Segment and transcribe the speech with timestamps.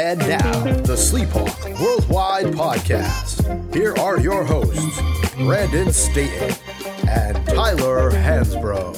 [0.00, 3.74] And now, the Sleephawk Worldwide Podcast.
[3.74, 4.98] Here are your hosts,
[5.36, 6.56] Brandon Staten
[7.06, 8.96] and Tyler Hansbrough.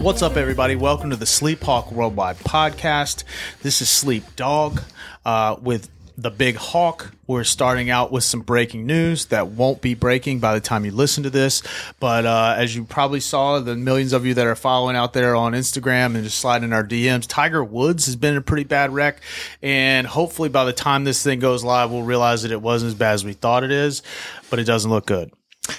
[0.00, 0.74] What's up, everybody?
[0.74, 3.22] Welcome to the Sleephawk Worldwide Podcast.
[3.62, 4.82] This is Sleep Dog
[5.24, 7.13] uh, with the Big Hawk.
[7.26, 10.90] We're starting out with some breaking news that won't be breaking by the time you
[10.90, 11.62] listen to this.
[12.00, 15.34] But uh, as you probably saw, the millions of you that are following out there
[15.34, 19.20] on Instagram and just sliding our DMs, Tiger Woods has been a pretty bad wreck.
[19.62, 22.94] And hopefully, by the time this thing goes live, we'll realize that it wasn't as
[22.94, 24.02] bad as we thought it is,
[24.50, 25.32] but it doesn't look good.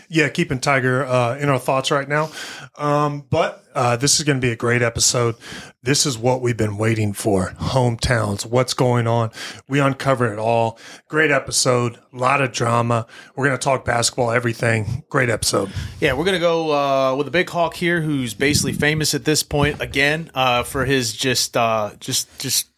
[0.09, 2.31] Yeah, keeping Tiger uh, in our thoughts right now.
[2.77, 5.35] Um, but uh, this is going to be a great episode.
[5.83, 9.31] This is what we've been waiting for hometowns, what's going on.
[9.67, 10.79] We uncover it all.
[11.07, 13.05] Great episode, a lot of drama.
[13.35, 15.03] We're going to talk basketball, everything.
[15.09, 15.71] Great episode.
[15.99, 19.43] Yeah, we're gonna go uh, with a big hawk here, who's basically famous at this
[19.43, 22.69] point again uh, for his just uh, just just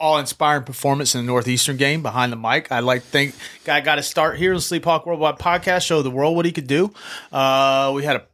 [0.00, 2.72] all inspiring performance in the Northeastern game behind the mic.
[2.72, 3.34] I like to think
[3.64, 4.54] guy got to start here.
[4.54, 6.92] The Sleephawk Worldwide Podcast show the world what he could do.
[7.30, 8.24] Uh, we had a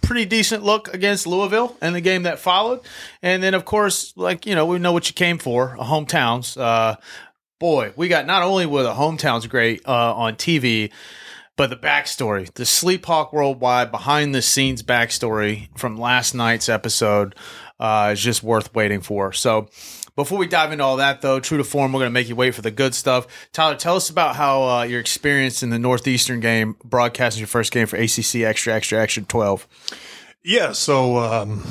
[0.00, 2.80] pretty decent look against Louisville in the game that followed,
[3.20, 6.58] and then of course, like you know, we know what you came for, a hometowns.
[6.58, 6.96] Uh,
[7.58, 10.90] boy, we got not only were the hometowns great uh, on TV.
[11.56, 17.34] But the backstory, the Sleephawk Worldwide behind the scenes backstory from last night's episode
[17.80, 19.32] uh, is just worth waiting for.
[19.32, 19.68] So,
[20.18, 22.34] before we dive into all that, though, true to form, we're going to make you
[22.34, 23.28] wait for the good stuff.
[23.52, 27.70] Tyler, tell us about how uh, your experience in the Northeastern game, broadcasting your first
[27.70, 29.68] game for ACC Extra, Extra, Extra 12.
[30.42, 31.64] Yeah, so um,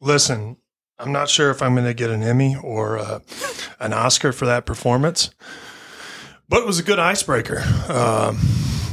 [0.00, 0.56] listen,
[0.98, 3.20] I'm not sure if I'm going to get an Emmy or uh,
[3.78, 5.30] an Oscar for that performance,
[6.48, 7.62] but it was a good icebreaker.
[7.88, 8.40] Um,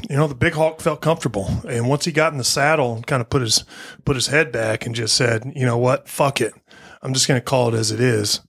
[0.08, 3.08] you know, the big hawk felt comfortable, and once he got in the saddle and
[3.08, 3.64] kind of put his
[4.06, 6.08] put his head back and just said, "You know what?
[6.08, 6.54] Fuck it.
[7.02, 8.42] I'm just going to call it as it is."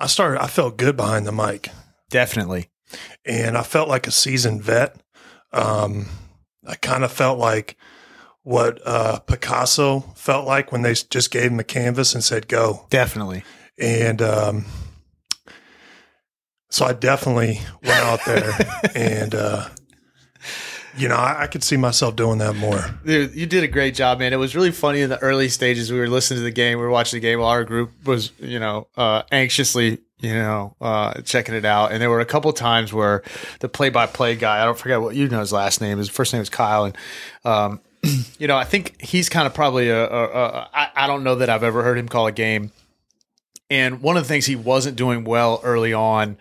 [0.00, 0.42] I started.
[0.42, 1.68] I felt good behind the mic,
[2.08, 2.70] Definitely.
[3.24, 4.96] and I felt like a seasoned vet.
[5.52, 6.06] Um,
[6.66, 7.76] I kind of felt like
[8.42, 12.86] what uh, Picasso felt like when they just gave him a canvas and said, "Go."
[12.90, 13.44] Definitely.
[13.78, 14.64] And um,
[16.70, 18.52] so I definitely went out there,
[18.94, 19.68] and uh,
[20.96, 22.84] you know, I, I could see myself doing that more.
[23.04, 24.32] Dude, you did a great job, man.
[24.32, 25.92] It was really funny in the early stages.
[25.92, 28.32] We were listening to the game, we were watching the game while our group was,
[28.38, 31.92] you know, uh, anxiously, you know, uh, checking it out.
[31.92, 33.22] And there were a couple times where
[33.60, 35.98] the play-by-play guy, I don't forget what you know his last name.
[35.98, 36.96] His first name was Kyle, and
[37.44, 37.80] um,
[38.38, 40.04] you know, I think he's kind of probably a.
[40.04, 42.72] a, a I, I don't know that I've ever heard him call a game.
[43.70, 46.36] And one of the things he wasn't doing well early on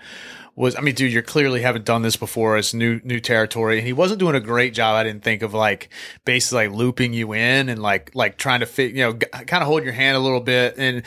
[0.59, 2.57] was, I mean, dude, you clearly haven't done this before.
[2.57, 4.95] It's new, new territory, and he wasn't doing a great job.
[4.95, 5.87] I didn't think of like
[6.25, 9.63] basically like looping you in and like like trying to fit, you know, g- kind
[9.63, 10.75] of holding your hand a little bit.
[10.77, 11.03] And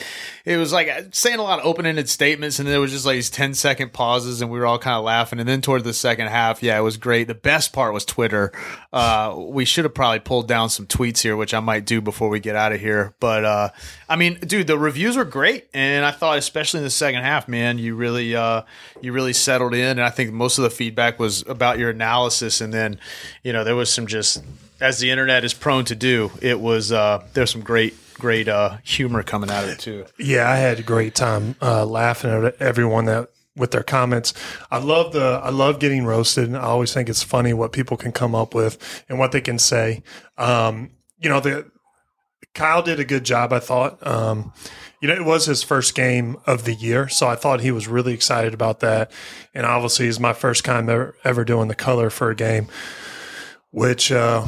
[0.46, 3.16] it was like saying a lot of open ended statements, and there was just like
[3.16, 5.38] these 10 second pauses, and we were all kind of laughing.
[5.38, 7.28] And then toward the second half, yeah, it was great.
[7.28, 8.52] The best part was Twitter.
[8.90, 12.30] Uh, we should have probably pulled down some tweets here, which I might do before
[12.30, 13.14] we get out of here.
[13.20, 13.68] But uh,
[14.12, 17.48] I mean, dude, the reviews were great, and I thought, especially in the second half,
[17.48, 18.60] man, you really, uh,
[19.00, 19.92] you really settled in.
[19.92, 22.98] And I think most of the feedback was about your analysis, and then,
[23.42, 24.44] you know, there was some just
[24.82, 26.30] as the internet is prone to do.
[26.42, 30.04] It was uh, there's some great, great uh, humor coming out of it too.
[30.18, 34.34] Yeah, I had a great time uh, laughing at everyone that with their comments.
[34.70, 36.48] I love the I love getting roasted.
[36.48, 39.40] and I always think it's funny what people can come up with and what they
[39.40, 40.02] can say.
[40.36, 41.72] Um, you know, the
[42.54, 44.04] Kyle did a good job, I thought.
[44.06, 44.52] Um,
[45.00, 47.88] you know, it was his first game of the year, so I thought he was
[47.88, 49.10] really excited about that.
[49.52, 52.68] And obviously, it's my first time ever, ever doing the color for a game,
[53.70, 54.44] which uh,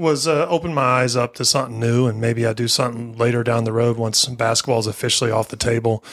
[0.00, 2.06] was uh, opened my eyes up to something new.
[2.06, 5.56] And maybe I do something later down the road once basketball is officially off the
[5.56, 6.04] table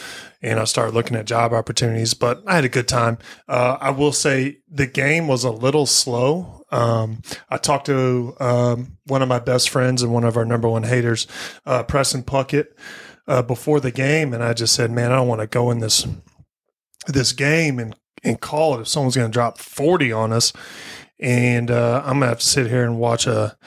[0.42, 2.14] and I start looking at job opportunities.
[2.14, 3.18] But I had a good time.
[3.48, 6.64] Uh, I will say the game was a little slow.
[6.72, 10.70] Um, I talked to um, one of my best friends and one of our number
[10.70, 11.26] one haters,
[11.66, 12.68] uh, Preston Puckett,
[13.28, 15.80] uh, before the game, and I just said, "Man, I don't want to go in
[15.80, 16.06] this
[17.08, 20.54] this game and and call it if someone's going to drop forty on us."
[21.20, 23.58] And uh, I'm gonna have to sit here and watch a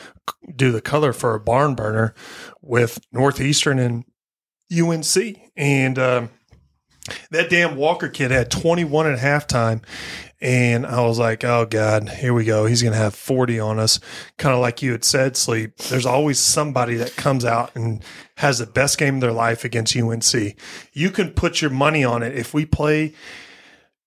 [0.54, 2.14] do the color for a barn burner
[2.60, 4.04] with Northeastern and
[4.70, 5.16] UNC,
[5.56, 6.30] and um,
[7.30, 9.82] that damn Walker kid had 21 at halftime.
[10.40, 12.66] And I was like, oh God, here we go.
[12.66, 13.98] He's to have 40 on us.
[14.36, 15.76] Kind of like you had said, Sleep.
[15.76, 18.04] There's always somebody that comes out and
[18.36, 20.56] has the best game of their life against UNC.
[20.92, 22.36] You can put your money on it.
[22.36, 23.14] If we play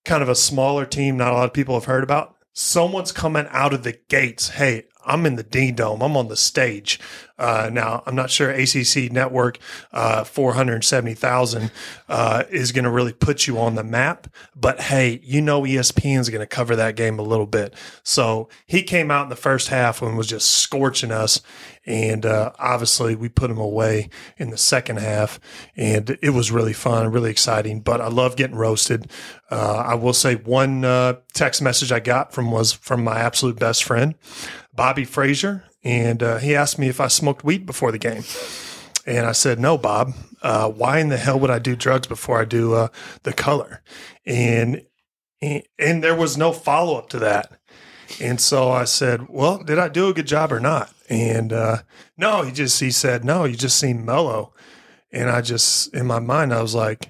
[0.06, 3.46] kind of a smaller team, not a lot of people have heard about, someone's coming
[3.50, 4.50] out of the gates.
[4.50, 6.02] Hey, I'm in the D Dome.
[6.02, 6.98] I'm on the stage.
[7.42, 9.58] Uh, now, I'm not sure ACC Network
[9.92, 11.72] uh, 470,000
[12.08, 16.20] uh, is going to really put you on the map, but hey, you know ESPN
[16.20, 17.74] is going to cover that game a little bit.
[18.04, 21.40] So he came out in the first half and was just scorching us.
[21.84, 25.40] And uh, obviously, we put him away in the second half,
[25.74, 27.80] and it was really fun, really exciting.
[27.80, 29.10] But I love getting roasted.
[29.50, 33.58] Uh, I will say one uh, text message I got from was from my absolute
[33.58, 34.14] best friend,
[34.72, 38.24] Bobby Frazier, and uh, he asked me if I smoked weed before the game.
[39.04, 40.14] And I said, no, Bob.
[40.42, 42.88] Uh, why in the hell would I do drugs before I do uh,
[43.22, 43.82] the color?
[44.26, 44.82] And
[45.40, 47.58] and there was no follow up to that.
[48.20, 50.92] And so I said, well, did I do a good job or not?
[51.08, 51.78] And uh,
[52.16, 54.52] no, he just he said, no, you just seem mellow.
[55.10, 57.08] And I just in my mind, I was like,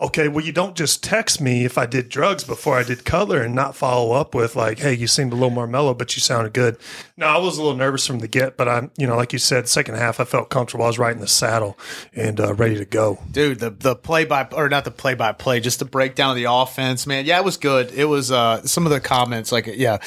[0.00, 3.42] okay, well, you don't just text me if I did drugs before I did color
[3.42, 6.20] and not follow up with like, hey, you seemed a little more mellow, but you
[6.20, 6.76] sounded good.
[7.16, 9.40] No, I was a little nervous from the get, but I, you know, like you
[9.40, 10.84] said, second half, I felt comfortable.
[10.84, 11.76] I was right in the saddle
[12.14, 13.18] and uh, ready to go.
[13.30, 16.36] Dude, the the play by or not the play by play, just the breakdown of
[16.36, 17.26] the offense, man.
[17.26, 17.90] Yeah, it was good.
[17.92, 19.98] It was uh some of the comments, like yeah,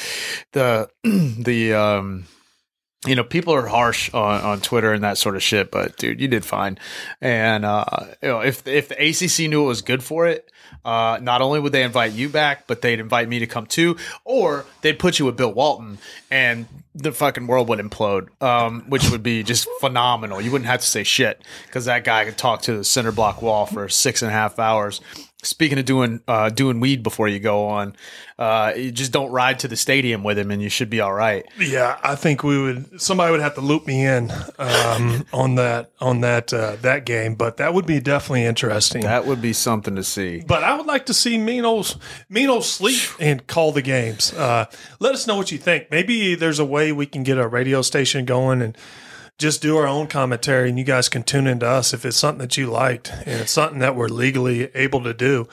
[0.52, 2.26] the the um
[3.06, 6.20] you know, people are harsh on, on Twitter and that sort of shit, but dude,
[6.20, 6.78] you did fine.
[7.20, 7.84] And uh,
[8.22, 10.48] you know, if if the ACC knew it was good for it,
[10.84, 13.96] uh, not only would they invite you back, but they'd invite me to come too,
[14.24, 15.98] or they'd put you with Bill Walton,
[16.30, 20.40] and the fucking world would implode, um, which would be just phenomenal.
[20.40, 23.42] You wouldn't have to say shit because that guy could talk to the center block
[23.42, 25.00] wall for six and a half hours
[25.44, 27.96] Speaking of doing uh, doing weed before you go on,
[28.38, 31.12] uh, you just don't ride to the stadium with him, and you should be all
[31.12, 31.44] right.
[31.58, 33.00] Yeah, I think we would.
[33.00, 34.30] Somebody would have to loop me in
[34.60, 39.02] um, on that on that uh, that game, but that would be definitely interesting.
[39.02, 40.44] That would be something to see.
[40.46, 41.96] But I would like to see Meano's
[42.30, 44.32] Meano sleep and call the games.
[44.32, 44.66] Uh,
[45.00, 45.90] let us know what you think.
[45.90, 48.78] Maybe there's a way we can get a radio station going and
[49.38, 52.40] just do our own commentary and you guys can tune into us if it's something
[52.40, 55.48] that you liked and it's something that we're legally able to do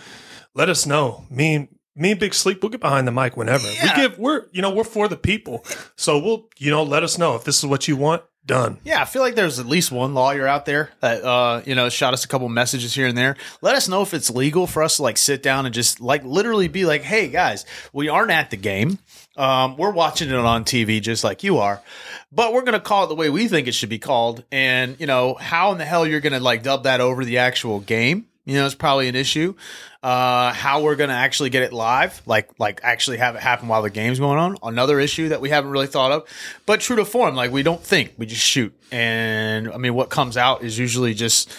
[0.55, 1.25] let us know.
[1.29, 3.69] Me and me and big sleep we'll get behind the mic whenever.
[3.71, 3.95] Yeah.
[3.95, 5.65] we give we're you know we're for the people.
[5.95, 7.35] So we'll you know let us know.
[7.35, 8.79] If this is what you want done.
[8.83, 11.87] Yeah i feel like there's at least one lawyer out there that uh you know
[11.87, 13.35] shot us a couple messages here and there.
[13.61, 16.23] Let us know if it's legal for us to like sit down and just like
[16.23, 18.97] literally be like hey guys we aren't at the game
[19.39, 21.81] um, we're watching it on TV just like you are,
[22.31, 24.43] but we're going to call it the way we think it should be called.
[24.51, 27.37] And, you know, how in the hell you're going to like dub that over the
[27.37, 29.55] actual game, you know, it's probably an issue.
[30.03, 33.69] Uh, how we're going to actually get it live, like, like actually have it happen
[33.69, 34.57] while the game's going on.
[34.61, 36.27] Another issue that we haven't really thought of,
[36.65, 38.73] but true to form, like we don't think, we just shoot.
[38.91, 41.49] And I mean, what comes out is usually just,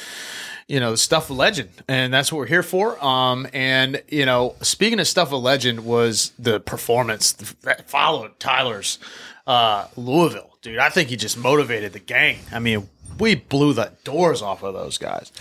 [0.70, 3.05] you know, stuff of legend, and that's what we're here for.
[3.05, 9.00] Um, and you know, speaking of stuff of legend, was the performance that followed Tyler's
[9.49, 10.78] uh, Louisville, dude.
[10.78, 12.38] I think he just motivated the gang.
[12.52, 12.88] I mean,
[13.19, 15.32] we blew the doors off of those guys.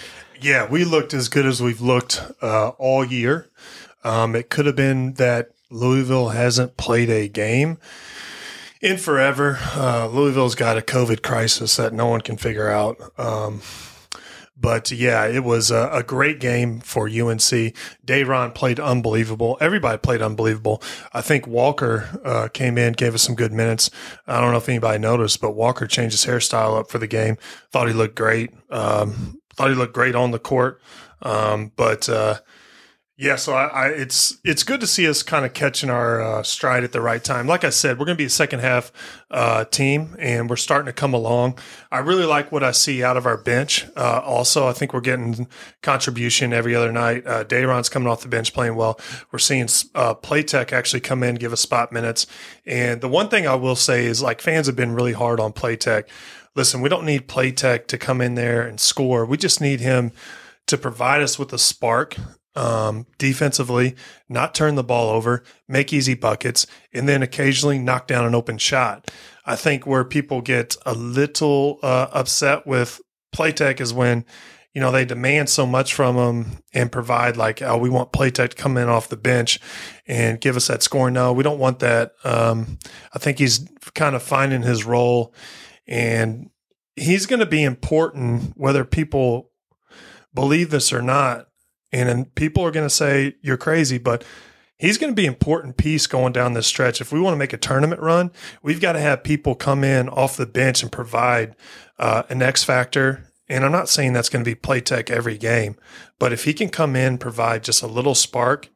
[0.42, 3.50] Yeah, we looked as good as we've looked uh, all year.
[4.04, 7.78] Um, it could have been that Louisville hasn't played a game
[8.82, 9.60] in forever.
[9.76, 12.98] Uh, Louisville's got a COVID crisis that no one can figure out.
[13.20, 13.62] Um,
[14.60, 17.74] but yeah, it was a, a, great game for UNC.
[18.04, 19.58] Day'Ron played unbelievable.
[19.62, 20.84] Everybody played unbelievable.
[21.14, 23.90] I think Walker uh, came in, gave us some good minutes.
[24.28, 27.38] I don't know if anybody noticed, but Walker changed his hairstyle up for the game.
[27.72, 28.52] Thought he looked great.
[28.70, 30.82] Um, thought he looked great on the court.
[31.22, 32.40] Um, but uh,
[33.22, 36.42] yeah, so I, I, it's it's good to see us kind of catching our uh,
[36.42, 37.48] stride at the right time.
[37.48, 38.94] Like I said, we're going to be a second half
[39.30, 41.60] uh, team, and we're starting to come along.
[41.92, 43.86] I really like what I see out of our bench.
[43.98, 45.50] Uh, also, I think we're getting
[45.82, 47.28] contribution every other night.
[47.28, 48.98] Uh, Day'Ron's coming off the bench playing well.
[49.34, 52.26] We're seeing uh, Platek actually come in, give us spot minutes.
[52.66, 55.52] And the one thing I will say is, like fans have been really hard on
[55.52, 56.06] Platek.
[56.56, 59.26] Listen, we don't need Platek to come in there and score.
[59.26, 60.14] We just need him
[60.68, 62.16] to provide us with a spark
[62.60, 63.96] um, defensively,
[64.28, 68.58] not turn the ball over, make easy buckets, and then occasionally knock down an open
[68.58, 69.10] shot.
[69.46, 73.00] I think where people get a little uh, upset with
[73.34, 74.26] Platek is when
[74.74, 78.50] you know they demand so much from him and provide like, oh, we want Platek
[78.50, 79.62] to come in off the bench
[80.06, 81.10] and give us that score.
[81.10, 82.12] No, we don't want that.
[82.26, 82.78] Um,
[83.14, 85.34] I think he's kind of finding his role,
[85.88, 86.50] and
[86.98, 89.50] he's going to be important whether people
[90.34, 91.49] believe this or not
[91.92, 94.24] and, people are going to say you're crazy, but
[94.78, 97.02] he's going to be an important piece going down this stretch.
[97.02, 98.32] If we want to make a tournament run,
[98.62, 101.56] we've got to have people come in off the bench and provide
[101.98, 103.26] uh, an X factor.
[103.48, 105.76] And I'm not saying that's going to be Platek every game,
[106.20, 108.70] but if he can come in, provide just a little spark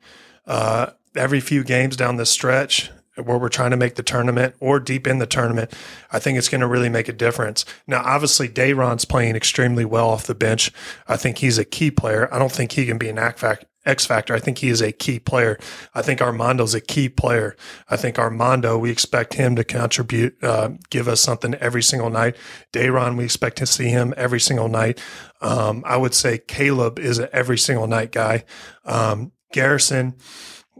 [0.47, 4.79] uh, every few games down this stretch, where we're trying to make the tournament or
[4.79, 5.71] deep in the tournament,
[6.11, 7.65] I think it's going to really make a difference.
[7.87, 10.71] Now, obviously, Day'Ron's playing extremely well off the bench.
[11.07, 12.33] I think he's a key player.
[12.33, 14.33] I don't think he can be an X factor.
[14.33, 15.59] I think he is a key player.
[15.93, 17.55] I think Armando's a key player.
[17.89, 22.35] I think Armando, we expect him to contribute, uh, give us something every single night.
[22.71, 24.99] Day'Ron, we expect to see him every single night.
[25.41, 28.45] Um, I would say Caleb is an every single night guy.
[28.85, 30.15] Um, Garrison,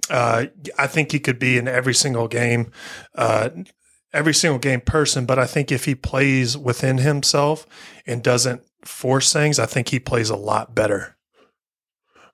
[0.10, 0.46] uh,
[0.78, 2.72] I think he could be in every single game,
[3.16, 3.50] uh,
[4.12, 5.26] every single game person.
[5.26, 7.66] But I think if he plays within himself
[8.06, 11.18] and doesn't force things, I think he plays a lot better.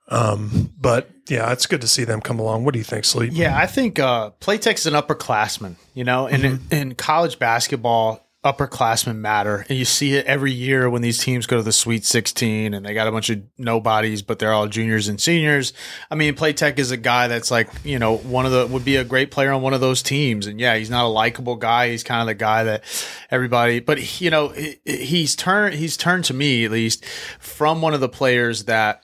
[0.10, 2.66] Um, but yeah, it's good to see them come along.
[2.66, 3.32] What do you think, Sleep?
[3.34, 5.76] Yeah, I think uh, is an upperclassman.
[5.94, 6.74] You know, and mm-hmm.
[6.74, 9.66] in, in college basketball, upperclassmen matter.
[9.68, 12.86] And you see it every year when these teams go to the Sweet 16 and
[12.86, 15.74] they got a bunch of nobodies, but they're all juniors and seniors.
[16.10, 18.96] I mean, Platek is a guy that's like, you know, one of the, would be
[18.96, 20.48] a great player on one of those teams.
[20.48, 21.90] And yeah, he's not a likable guy.
[21.90, 22.84] He's kind of the guy that
[23.30, 24.54] everybody, but you know,
[24.86, 27.06] he's turned, he's turned to me at least
[27.40, 29.04] from one of the players that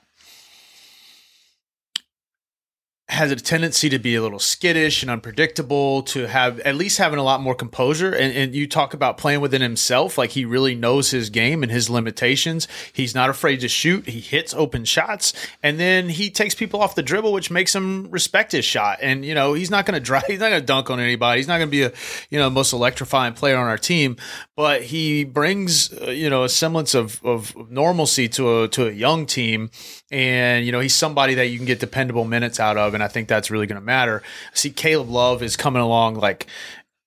[3.15, 7.19] has a tendency to be a little skittish and unpredictable to have at least having
[7.19, 8.11] a lot more composure.
[8.11, 11.71] And, and, you talk about playing within himself like he really knows his game and
[11.71, 12.67] his limitations.
[12.93, 14.07] He's not afraid to shoot.
[14.07, 15.33] He hits open shots.
[15.61, 18.99] And then he takes people off the dribble which makes him respect his shot.
[19.01, 21.39] And you know he's not going to drive he's not going to dunk on anybody.
[21.39, 21.91] He's not going to be a
[22.29, 24.17] you know most electrifying player on our team.
[24.55, 28.91] But he brings uh, you know a semblance of, of normalcy to a to a
[28.91, 29.69] young team
[30.11, 33.07] and you know he's somebody that you can get dependable minutes out of and I
[33.07, 34.21] think that's really going to matter.
[34.51, 36.47] I see Caleb Love is coming along like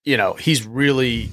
[0.09, 1.29] you know, he's really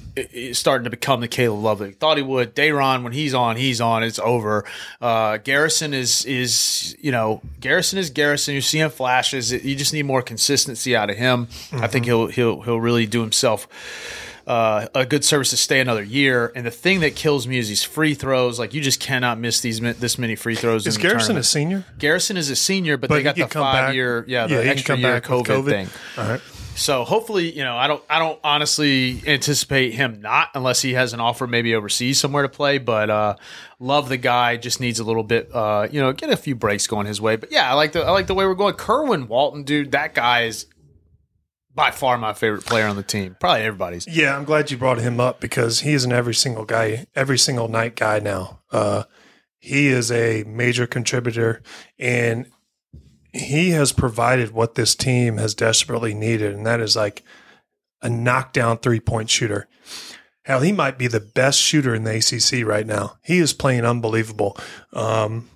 [0.52, 2.54] starting to become the Caleb Love that he thought he would.
[2.54, 4.02] Day'Ron, when he's on, he's on.
[4.02, 4.66] It's over.
[5.00, 8.54] Uh, Garrison is is you know Garrison is Garrison.
[8.54, 9.50] You see him flashes.
[9.50, 11.46] You just need more consistency out of him.
[11.46, 11.84] Mm-hmm.
[11.84, 13.66] I think he'll he'll he'll really do himself
[14.46, 16.52] uh, a good service to stay another year.
[16.54, 18.58] And the thing that kills me is these free throws.
[18.58, 20.86] Like you just cannot miss these this many free throws.
[20.86, 21.84] Is Garrison a senior?
[21.98, 23.94] Garrison is a senior, but, but they got the five back.
[23.94, 25.88] year, yeah, the yeah, extra year COVID, COVID, thing.
[26.16, 26.40] All right.
[26.76, 31.14] So hopefully, you know, I don't, I don't honestly anticipate him not unless he has
[31.14, 32.76] an offer maybe overseas somewhere to play.
[32.76, 33.36] But uh,
[33.80, 36.86] love the guy, just needs a little bit, uh, you know, get a few breaks
[36.86, 37.36] going his way.
[37.36, 38.74] But yeah, I like the, I like the way we're going.
[38.74, 40.66] Kerwin Walton, dude, that guy is
[41.76, 43.36] by far my favorite player on the team.
[43.38, 44.08] Probably everybody's.
[44.08, 47.38] Yeah, I'm glad you brought him up because he is an every single guy, every
[47.38, 48.62] single night guy now.
[48.72, 49.04] Uh,
[49.58, 51.62] he is a major contributor
[51.98, 52.46] and
[53.36, 57.22] he has provided what this team has desperately needed, and that is like
[58.02, 59.68] a knockdown three point shooter.
[60.44, 63.18] Hell, he might be the best shooter in the ACC right now.
[63.22, 64.56] He is playing unbelievable.
[64.92, 65.50] Um,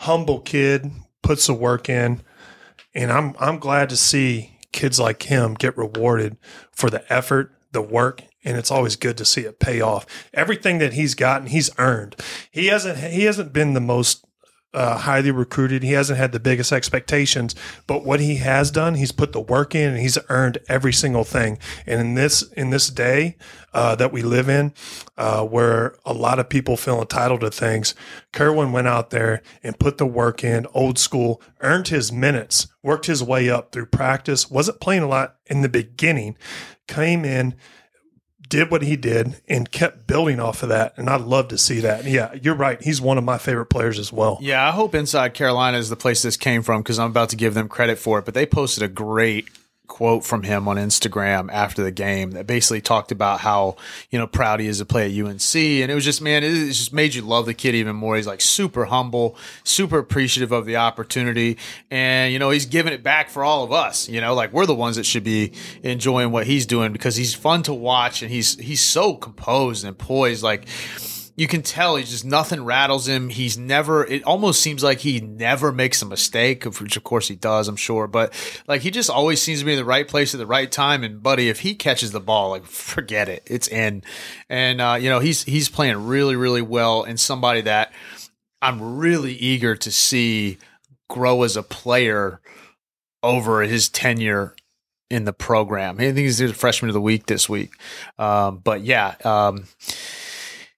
[0.00, 0.90] humble kid,
[1.22, 2.22] puts the work in,
[2.94, 6.36] and I'm I'm glad to see kids like him get rewarded
[6.70, 10.06] for the effort, the work, and it's always good to see it pay off.
[10.34, 12.16] Everything that he's gotten, he's earned.
[12.50, 14.24] He hasn't he hasn't been the most
[14.74, 15.82] uh, highly recruited.
[15.82, 17.54] He hasn't had the biggest expectations,
[17.86, 21.24] but what he has done, he's put the work in and he's earned every single
[21.24, 21.58] thing.
[21.86, 23.36] And in this in this day
[23.72, 24.72] uh, that we live in,
[25.16, 27.94] uh, where a lot of people feel entitled to things,
[28.32, 33.06] Kerwin went out there and put the work in, old school, earned his minutes, worked
[33.06, 34.50] his way up through practice.
[34.50, 36.36] wasn't playing a lot in the beginning,
[36.86, 37.54] came in
[38.52, 40.92] did what he did and kept building off of that.
[40.98, 42.04] And I'd love to see that.
[42.04, 42.80] Yeah, you're right.
[42.82, 44.36] He's one of my favorite players as well.
[44.42, 47.36] Yeah, I hope Inside Carolina is the place this came from because I'm about to
[47.36, 48.26] give them credit for it.
[48.26, 49.48] But they posted a great
[49.92, 53.76] quote from him on Instagram after the game that basically talked about how
[54.10, 56.50] you know proud he is to play at UNC, and it was just man, it
[56.68, 58.16] just made you love the kid even more.
[58.16, 61.58] He's like super humble, super appreciative of the opportunity,
[61.90, 64.08] and you know he's giving it back for all of us.
[64.08, 67.34] You know, like we're the ones that should be enjoying what he's doing because he's
[67.34, 70.66] fun to watch and he's he's so composed and poised, like
[71.34, 73.30] you can tell he's just nothing rattles him.
[73.30, 77.36] He's never, it almost seems like he never makes a mistake, which of course he
[77.36, 78.06] does, I'm sure.
[78.06, 78.34] But
[78.68, 81.02] like he just always seems to be in the right place at the right time.
[81.02, 84.02] And buddy, if he catches the ball, like forget it, it's in.
[84.48, 87.92] And, uh, you know, he's, he's playing really, really well and somebody that
[88.60, 90.58] I'm really eager to see
[91.08, 92.40] grow as a player
[93.22, 94.54] over his tenure
[95.10, 95.96] in the program.
[95.96, 97.72] I think he's the freshman of the week this week.
[98.18, 99.64] Um, but yeah, um,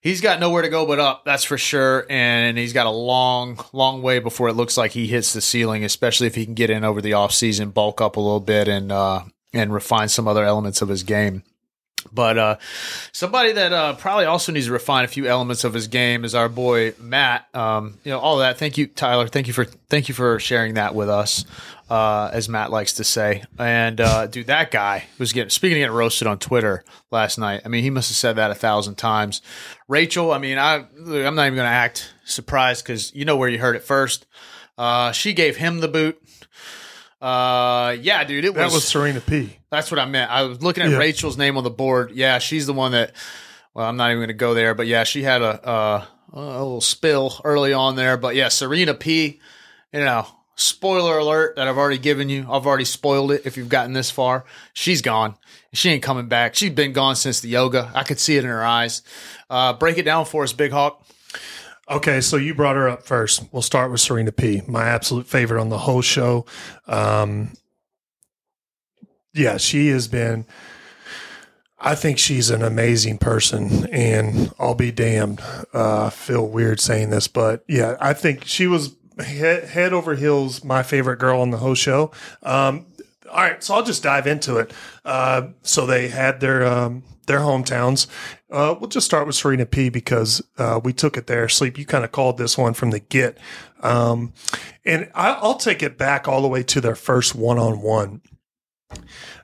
[0.05, 2.05] he's got nowhere to go but up, that's for sure.
[2.09, 5.83] And he's got a long, long way before it looks like he hits the ceiling,
[5.83, 8.91] especially if he can get in over the offseason, bulk up a little bit, and
[8.91, 11.43] uh, and refine some other elements of his game.
[12.13, 12.55] But uh,
[13.11, 16.35] somebody that uh, probably also needs to refine a few elements of his game is
[16.35, 17.47] our boy Matt.
[17.55, 18.57] Um, you know, all that.
[18.57, 19.27] Thank you, Tyler.
[19.27, 21.45] Thank you for thank you for sharing that with us,
[21.89, 23.43] uh, as Matt likes to say.
[23.59, 27.61] And uh, dude, that guy was getting speaking of getting roasted on Twitter last night.
[27.65, 29.41] I mean, he must have said that a thousand times.
[29.87, 33.49] Rachel, I mean, I I'm not even going to act surprised because you know where
[33.49, 34.25] you heard it first.
[34.77, 36.21] Uh, she gave him the boot.
[37.21, 39.57] Uh, yeah, dude, it That was, was Serena P.
[39.71, 40.29] that's what I meant.
[40.31, 40.97] I was looking at Yeah.
[40.97, 42.11] Rachel's name on the board.
[42.13, 43.13] Yeah, she's the one that.
[43.73, 46.39] Well, I'm not even going to go there, but yeah, she had a, a a
[46.39, 48.15] little spill early on there.
[48.17, 49.39] But yeah, Serena P.
[49.93, 52.47] You know, spoiler alert that I've already given you.
[52.49, 53.45] I've already spoiled it.
[53.45, 55.35] If you've gotten this far, she's gone.
[55.73, 56.55] She ain't coming back.
[56.55, 57.91] She's been gone since the yoga.
[57.93, 59.01] I could see it in her eyes.
[59.49, 61.05] Uh, break it down for us, Big Hawk.
[61.89, 63.43] Okay, so you brought her up first.
[63.51, 66.45] We'll start with Serena P, my absolute favorite on the whole show.
[66.87, 67.53] Um,
[69.33, 70.45] yeah, she has been.
[71.77, 75.41] I think she's an amazing person, and I'll be damned.
[75.73, 80.83] Uh, feel weird saying this, but yeah, I think she was head, over heels my
[80.83, 82.11] favorite girl on the whole show.
[82.43, 82.87] Um,
[83.29, 84.71] all right, so I'll just dive into it.
[85.03, 88.07] Uh, so they had their um, their hometowns.
[88.51, 91.49] Uh, we'll just start with Serena P because uh, we took it there.
[91.49, 93.37] Sleep, you kind of called this one from the get,
[93.81, 94.33] um,
[94.85, 98.21] and I, I'll take it back all the way to their first one on one.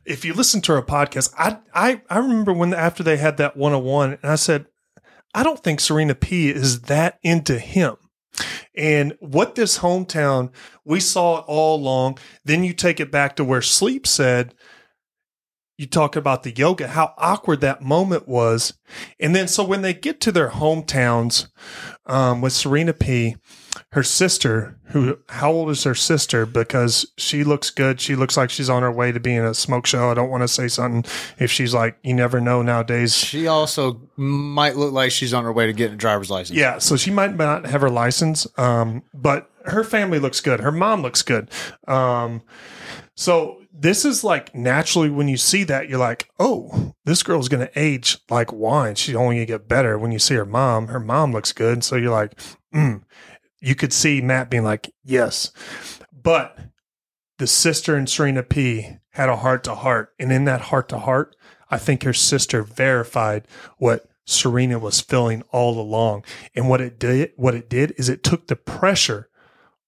[0.06, 3.58] If you listen to our podcast, I, I I remember when after they had that
[3.58, 4.68] one on one, and I said,
[5.34, 7.98] I don't think Serena P is that into him.
[8.76, 10.52] And what this hometown,
[10.86, 12.18] we saw it all along.
[12.46, 14.54] Then you take it back to where Sleep said,
[15.78, 18.78] you talk about the yoga, how awkward that moment was.
[19.20, 21.48] And then, so when they get to their hometowns
[22.06, 23.36] um, with Serena P,
[23.92, 26.46] her sister, who, how old is her sister?
[26.46, 28.00] Because she looks good.
[28.00, 30.10] She looks like she's on her way to being a smoke show.
[30.10, 31.10] I don't want to say something
[31.40, 33.16] if she's like, you never know nowadays.
[33.16, 36.58] She also might look like she's on her way to getting a driver's license.
[36.58, 40.60] Yeah, so she might not have her license, um, but her family looks good.
[40.60, 41.50] Her mom looks good.
[41.88, 42.42] Um,
[43.16, 47.66] so this is like naturally when you see that, you're like, oh, this girl's going
[47.66, 48.96] to age like wine.
[48.96, 50.88] She's only going to get better when you see her mom.
[50.88, 51.84] Her mom looks good.
[51.84, 52.40] So you're like,
[52.74, 53.02] mm.
[53.62, 55.52] You could see Matt being like, yes.
[56.12, 56.58] But
[57.38, 60.14] the sister and Serena P had a heart to heart.
[60.20, 61.36] And in that heart to heart,
[61.70, 63.48] I think her sister verified
[63.78, 66.26] what Serena was feeling all along.
[66.56, 69.30] And what it did, what it did is it took the pressure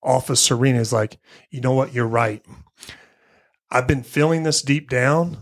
[0.01, 2.45] off of Serena's like, you know what, you're right.
[3.71, 5.41] I've been feeling this deep down.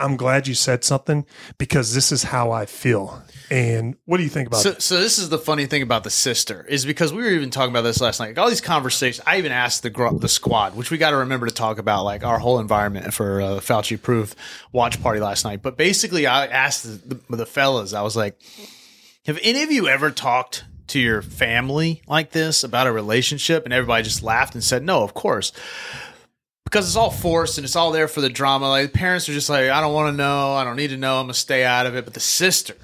[0.00, 1.26] I'm glad you said something
[1.58, 3.22] because this is how I feel.
[3.50, 4.82] And what do you think about So, it?
[4.82, 7.70] so this is the funny thing about the sister is because we were even talking
[7.70, 8.28] about this last night.
[8.28, 11.16] Like all these conversations, I even asked the gr- the squad, which we got to
[11.16, 14.36] remember to talk about, like our whole environment for uh, Fauci approved
[14.70, 15.62] watch party last night.
[15.62, 18.38] But basically, I asked the, the, the fellas, I was like,
[19.26, 23.72] "Have any of you ever talked to your family like this about a relationship?" And
[23.74, 25.52] everybody just laughed and said, "No, of course."
[26.70, 28.68] Because it's all forced and it's all there for the drama.
[28.68, 30.52] Like parents are just like, I don't want to know.
[30.54, 31.18] I don't need to know.
[31.18, 32.04] I'm gonna stay out of it.
[32.04, 32.74] But the sister,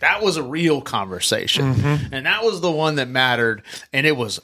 [0.00, 1.74] that was a real conversation
[2.12, 4.38] and that was the one that mattered and it was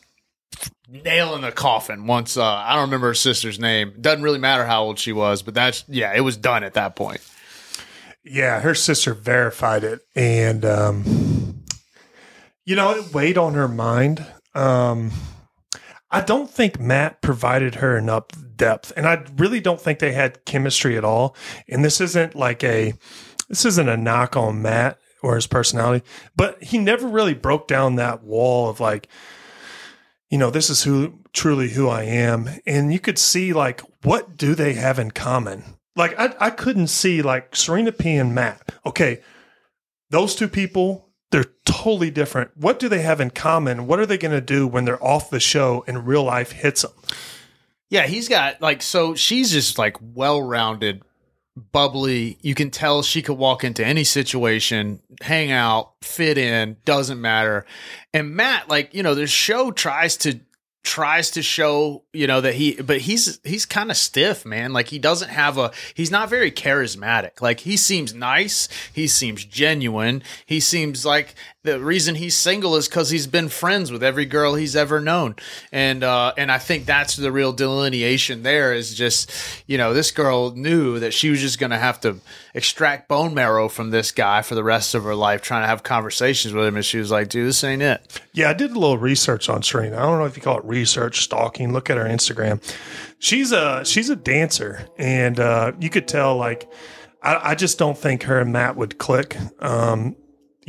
[0.88, 4.64] nail in the coffin once uh, i don't remember her sister's name doesn't really matter
[4.64, 7.20] how old she was but that's yeah it was done at that point
[8.24, 10.00] Yeah, her sister verified it.
[10.14, 11.64] And, um,
[12.64, 14.24] you know, it weighed on her mind.
[14.54, 15.10] Um,
[16.10, 18.24] I don't think Matt provided her enough
[18.60, 18.92] depth.
[18.96, 21.34] And I really don't think they had chemistry at all.
[21.68, 22.92] And this isn't like a,
[23.48, 26.04] this isn't a knock on Matt or his personality,
[26.36, 29.08] but he never really broke down that wall of like,
[30.28, 32.48] you know, this is who truly who I am.
[32.66, 35.64] And you could see like, what do they have in common?
[35.96, 38.74] Like, I, I couldn't see like Serena P and Matt.
[38.86, 39.22] Okay.
[40.10, 42.56] Those two people, they're totally different.
[42.56, 43.86] What do they have in common?
[43.86, 46.82] What are they going to do when they're off the show and real life hits
[46.82, 46.92] them?
[47.90, 51.02] Yeah he's got like so she's just like well-rounded
[51.72, 52.38] bubbly.
[52.40, 57.66] You can tell she could walk into any situation hang out fit in doesn't matter.
[58.14, 60.40] And matt like you know the show tries to
[60.82, 64.72] tries to show you know that he but he's he's kind of stiff man.
[64.72, 67.42] Like he doesn't have a he's not very charismatic.
[67.42, 68.68] Like he seems nice.
[68.92, 70.22] He seems genuine.
[70.46, 74.54] He seems like the reason he's single is because he's been friends with every girl
[74.54, 75.34] he's ever known
[75.70, 79.30] and uh and i think that's the real delineation there is just
[79.66, 82.16] you know this girl knew that she was just gonna have to
[82.54, 85.82] extract bone marrow from this guy for the rest of her life trying to have
[85.82, 88.78] conversations with him and she was like dude this ain't it Yeah, I did a
[88.78, 89.96] little research on Serena.
[89.98, 91.72] I don't know if you call it research, stalking.
[91.72, 92.62] Look at her Instagram.
[93.18, 96.70] She's a she's a dancer, and uh, you could tell like
[97.22, 99.36] I, I just don't think her and Matt would click.
[99.58, 100.16] Um,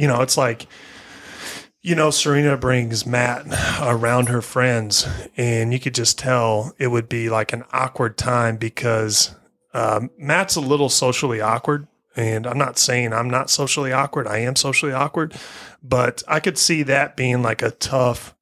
[0.02, 0.66] you know, it's like,
[1.84, 3.46] you know, Serena brings Matt
[3.80, 8.58] around her friends, and you could just tell it would be like an awkward time
[8.58, 9.36] because
[9.76, 11.88] um, Matt's a little socially awkward.
[12.16, 14.28] And I'm not saying I'm not socially awkward.
[14.28, 15.34] I am socially awkward,
[15.82, 18.36] but I could see that being like a tough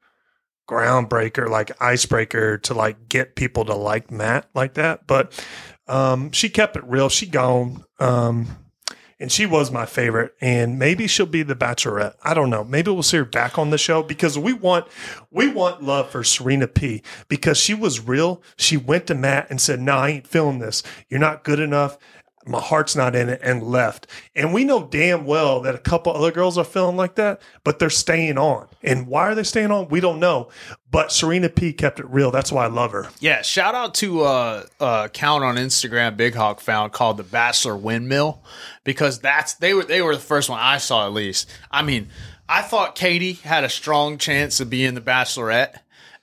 [0.68, 5.06] groundbreaker, like icebreaker to like get people to like Matt like that.
[5.06, 5.46] But
[5.88, 7.10] um, she kept it real.
[7.10, 7.84] She gone.
[8.00, 8.48] Um,
[9.20, 10.34] and she was my favorite.
[10.40, 12.16] And maybe she'll be the Bachelorette.
[12.24, 12.64] I don't know.
[12.64, 14.88] Maybe we'll see her back on the show because we want
[15.32, 18.42] we want love for Serena P because she was real.
[18.56, 20.84] She went to Matt and said, "No, nah, I ain't feeling this.
[21.10, 21.98] You're not good enough."
[22.46, 24.08] My heart's not in it and left.
[24.36, 27.80] And we know damn well that a couple other girls are feeling like that, but
[27.80, 28.68] they're staying on.
[28.82, 29.90] And why are they staying on?
[29.90, 30.50] We don't know.
[30.90, 32.32] But Serena P kept it real.
[32.32, 33.10] That's why I love her.
[33.20, 37.76] Yeah, shout out to uh, uh account on Instagram Big Hawk found called the Bachelor
[37.76, 38.42] Windmill
[38.84, 41.50] because that's they were they were the first one I saw at least.
[41.70, 42.10] I mean,
[42.48, 45.76] I thought Katie had a strong chance of being the Bachelorette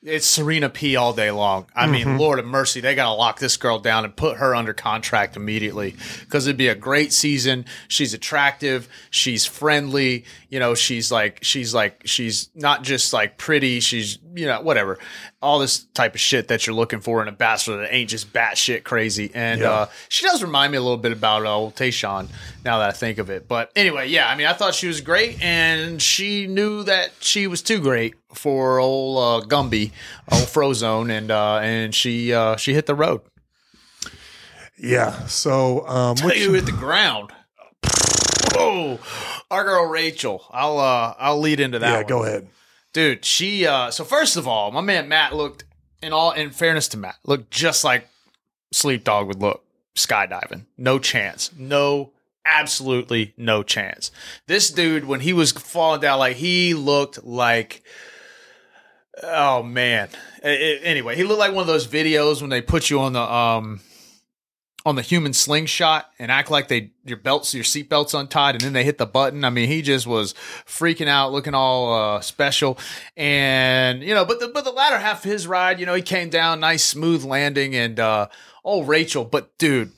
[0.07, 1.67] it's Serena P all day long.
[1.75, 2.19] I mean, mm-hmm.
[2.19, 5.37] Lord of mercy, they got to lock this girl down and put her under contract
[5.37, 7.65] immediately because it'd be a great season.
[7.89, 13.81] She's attractive, she's friendly, you know, she's like she's like she's not just like pretty,
[13.81, 14.99] she's you know, whatever.
[15.41, 18.33] All this type of shit that you're looking for in a bachelor that ain't just
[18.33, 19.31] batshit crazy.
[19.35, 19.71] And yeah.
[19.71, 22.29] uh, she does remind me a little bit about uh, old Tayshawn
[22.65, 23.49] now that I think of it.
[23.49, 27.47] But anyway, yeah, I mean, I thought she was great, and she knew that she
[27.47, 29.93] was too great for old uh, Gumby,
[30.31, 33.23] old Frozone, and uh, and she uh, she hit the road.
[34.79, 35.27] Yeah.
[35.27, 37.33] So um, which, you hit the ground.
[38.59, 38.99] Oh,
[39.51, 40.45] our girl Rachel.
[40.51, 41.89] I'll uh I'll lead into that.
[41.89, 42.07] Yeah, one.
[42.07, 42.49] go ahead,
[42.97, 43.27] dude.
[43.27, 45.65] She uh so first of all, my man Matt looked
[46.03, 48.09] in all in fairness to Matt looked just like
[48.73, 49.63] Sleep Dog would look
[49.95, 50.65] skydiving.
[50.79, 51.51] No chance.
[51.55, 52.13] No
[52.47, 54.11] absolutely no chance.
[54.47, 57.83] This dude, when he was falling down, like he looked like,
[59.23, 60.09] oh man.
[60.43, 63.21] It, anyway, he looked like one of those videos when they put you on the
[63.21, 63.81] um
[64.87, 68.73] on the human slingshot and act like they your belts your seatbelts untied and then
[68.73, 69.45] they hit the button.
[69.45, 70.33] I mean, he just was
[70.65, 72.79] freaking out, looking all uh, special,
[73.17, 76.03] and you know, but the but the latter half of his ride, you know, he
[76.03, 78.29] came down, nice smooth landing, and uh,
[78.65, 79.91] oh Rachel, but dude,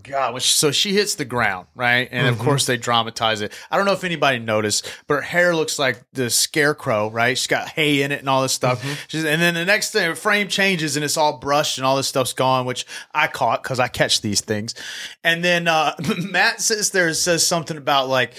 [0.00, 2.08] God, so she hits the ground, right?
[2.10, 2.40] And mm-hmm.
[2.40, 3.52] of course they dramatize it.
[3.70, 7.36] I don't know if anybody noticed, but her hair looks like the scarecrow, right?
[7.36, 8.82] She's got hay in it and all this stuff.
[8.82, 9.26] Mm-hmm.
[9.26, 12.08] and then the next thing, her frame changes and it's all brushed and all this
[12.08, 14.74] stuff's gone, which I caught because I catch these things.
[15.22, 18.32] And then uh, Matt sits there and says something about like,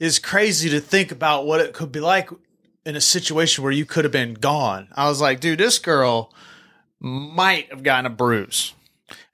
[0.00, 2.28] it's crazy to think about what it could be like
[2.84, 4.88] in a situation where you could have been gone.
[4.96, 6.34] I was like, dude, this girl
[6.98, 8.74] might have gotten a bruise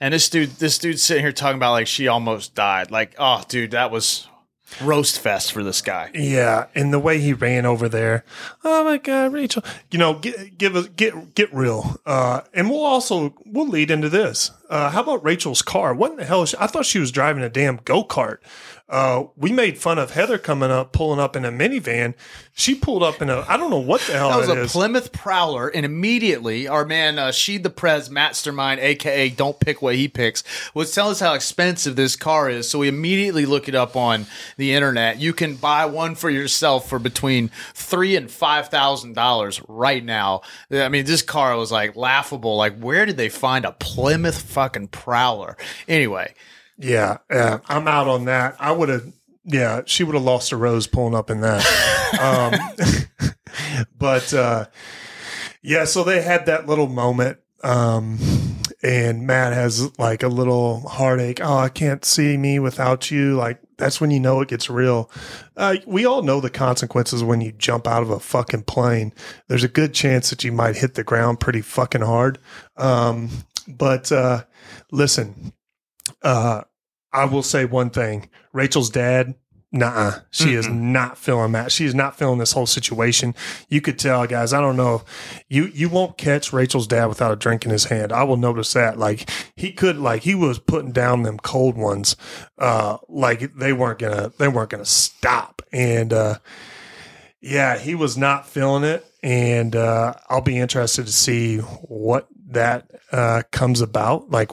[0.01, 2.91] and this dude, this dude's sitting here talking about like she almost died.
[2.91, 4.29] Like, oh, dude, that was
[4.83, 6.11] roast fest for this guy.
[6.15, 8.25] Yeah, and the way he ran over there.
[8.65, 9.63] Oh my god, Rachel.
[9.91, 12.01] You know, get, give us get get real.
[12.07, 14.51] Uh, and we'll also we'll lead into this.
[14.69, 15.95] Uh, how about Rachel's car?
[15.95, 16.47] What in the hell?
[16.47, 18.39] She, I thought she was driving a damn go kart.
[18.87, 22.13] Uh, we made fun of Heather coming up, pulling up in a minivan.
[22.53, 24.73] She pulled up in a, I don't know what the hell that was a is.
[24.73, 29.95] Plymouth Prowler, and immediately our man uh, Sheed the Prez Mastermind, aka Don't Pick What
[29.95, 30.45] He Picks,
[30.75, 32.69] was telling us how expensive this car is.
[32.69, 34.27] So we immediately look it up on
[34.59, 35.19] the internet.
[35.19, 40.43] You can buy one for yourself for between three and five thousand dollars right now.
[40.71, 42.59] I mean, this car was like laughable.
[42.59, 45.57] Like, where did they find a Plymouth fucking Prowler?
[45.89, 46.35] Anyway.
[46.79, 48.57] Yeah, I'm out on that.
[48.59, 49.13] I would have,
[49.45, 51.65] yeah, she would have lost a rose pulling up in that.
[52.21, 53.31] um,
[53.99, 54.67] but uh,
[55.63, 57.39] yeah, so they had that little moment.
[57.63, 58.19] Um,
[58.83, 61.41] and Matt has like a little heartache.
[61.43, 63.35] Oh, I can't see me without you.
[63.35, 65.11] Like that's when you know it gets real.
[65.57, 69.15] Uh, we all know the consequences when you jump out of a fucking plane.
[69.49, 72.39] There's a good chance that you might hit the ground pretty fucking hard.
[72.77, 73.31] Um,
[73.67, 74.45] but uh,
[74.93, 75.54] listen,
[76.25, 76.63] uh,
[77.13, 79.35] I will say one thing: Rachel's dad.
[79.71, 81.73] Nah, she mm is not feeling that.
[81.73, 83.35] She is not feeling this whole situation.
[83.69, 84.53] You could tell, guys.
[84.53, 85.03] I don't know.
[85.49, 88.13] You you won't catch Rachel's dad without a drink in his hand.
[88.13, 88.99] I will notice that.
[88.99, 92.15] Like he could, like he was putting down them cold ones.
[92.57, 95.61] Uh, like they weren't gonna they weren't gonna stop.
[95.73, 96.39] And uh,
[97.41, 99.05] yeah, he was not feeling it.
[99.25, 104.31] And uh, I'll be interested to see what that uh, comes about.
[104.31, 104.53] Like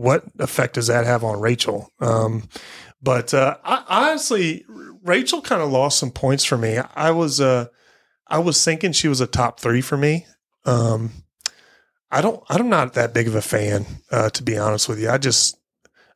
[0.00, 1.92] what effect does that have on Rachel?
[2.00, 2.48] Um,
[3.02, 4.64] but uh, I, honestly,
[5.04, 6.78] Rachel kind of lost some points for me.
[6.94, 7.66] I was uh,
[8.26, 10.26] I was thinking she was a top three for me.
[10.64, 11.10] Um,
[12.10, 12.42] I don't.
[12.48, 15.10] I'm not that big of a fan, uh, to be honest with you.
[15.10, 15.58] I just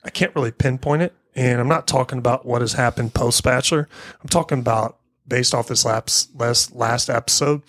[0.03, 1.15] I can't really pinpoint it.
[1.35, 3.87] and I'm not talking about what has happened post Bachelor.
[4.23, 7.63] I'm talking about based off this last last last episode.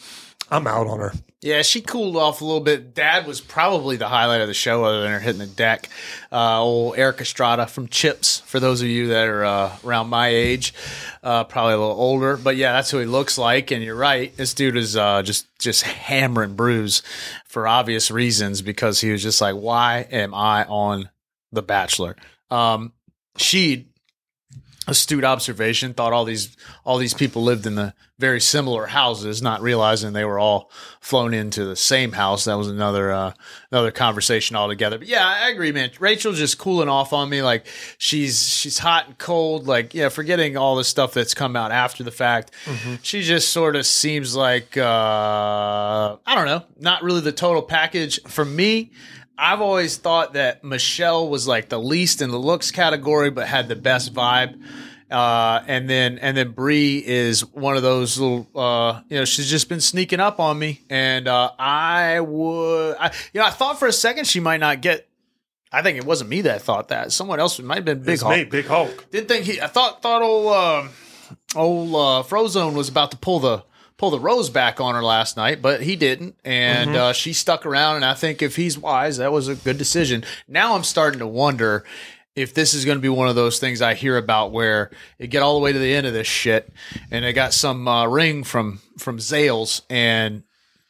[0.49, 1.13] I'm out on her.
[1.41, 2.95] Yeah, she cooled off a little bit.
[2.95, 5.89] Dad was probably the highlight of the show, other than her hitting the deck.
[6.31, 10.29] Uh, old Erik Estrada from Chips, for those of you that are uh, around my
[10.29, 10.73] age,
[11.21, 12.35] uh, probably a little older.
[12.35, 13.69] But yeah, that's who he looks like.
[13.69, 17.03] And you're right, this dude is uh, just just hammering brews
[17.45, 21.09] for obvious reasons because he was just like, "Why am I on
[21.51, 22.15] The Bachelor?"
[22.49, 22.93] Um,
[23.37, 23.89] she
[24.87, 29.61] astute observation thought all these all these people lived in the very similar houses not
[29.61, 30.71] realizing they were all
[31.01, 32.45] flown into the same house.
[32.45, 33.33] That was another uh
[33.71, 34.97] another conversation altogether.
[34.97, 35.91] But yeah i agree man.
[35.99, 37.41] Rachel's just cooling off on me.
[37.41, 37.65] Like
[37.97, 39.67] she's she's hot and cold.
[39.67, 42.51] Like yeah forgetting all the stuff that's come out after the fact.
[43.01, 48.21] She just sort of seems like uh i don't know not really the total package
[48.27, 48.91] for me
[49.37, 53.67] I've always thought that Michelle was like the least in the looks category, but had
[53.67, 54.61] the best vibe.
[55.11, 59.49] Uh, and then and then Bri is one of those little, uh, you know, she's
[59.49, 63.77] just been sneaking up on me, and uh, I would, I, you know, I thought
[63.77, 65.07] for a second she might not get.
[65.71, 67.11] I think it wasn't me that thought that.
[67.11, 68.35] Someone else might have been Big It's Hulk.
[68.35, 69.11] me, Big Hulk.
[69.11, 69.61] Didn't think he.
[69.61, 70.87] I thought thought old uh,
[71.55, 73.63] old uh, Frozone was about to pull the
[73.97, 77.65] pull the rose back on her last night, but he didn't, and uh, she stuck
[77.65, 77.97] around.
[77.97, 80.23] And I think if he's wise, that was a good decision.
[80.47, 81.85] Now I'm starting to wonder
[82.35, 85.27] if this is going to be one of those things I hear about where it
[85.27, 86.71] get all the way to the end of this shit,
[87.09, 90.43] and they got some uh, ring from from Zales, and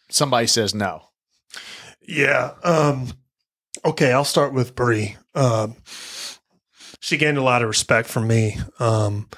[0.09, 1.03] somebody says no.
[2.07, 2.53] Yeah.
[2.63, 3.09] Um,
[3.83, 5.17] okay, I'll start with Bri.
[5.33, 5.75] Um,
[6.99, 9.29] she gained a lot of respect from me um,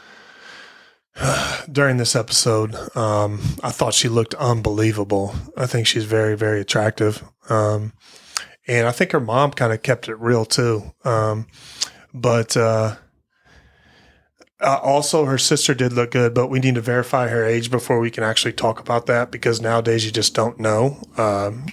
[1.72, 2.76] during this episode.
[2.96, 5.36] Um, I thought she looked unbelievable.
[5.56, 7.24] I think she's very, very attractive.
[7.50, 7.94] Um,
[8.68, 10.94] and I think her mom kind of kept it real too.
[11.06, 11.48] Um,
[12.14, 12.96] but uh,
[14.60, 18.12] also, her sister did look good, but we need to verify her age before we
[18.12, 21.02] can actually talk about that because nowadays you just don't know.
[21.18, 21.68] Um,